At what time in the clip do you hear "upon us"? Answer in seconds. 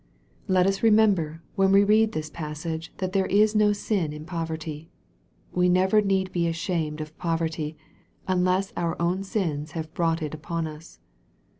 10.33-10.99